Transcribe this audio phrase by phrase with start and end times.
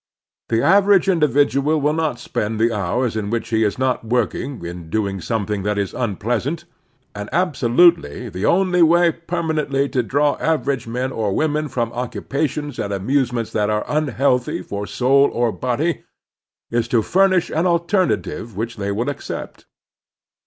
[0.49, 4.89] The average individual will not spend the hours in which he is not working in
[4.89, 5.93] doing some Civic Helpfulness 99 thing that is
[6.33, 6.65] unpleasant,
[7.13, 12.91] and absolutely the only way permanently to draw average men or women from occupations and
[12.91, 16.03] amusements that are un healthy for soul or body
[16.71, 19.67] is to furnish an alternative which they will accept.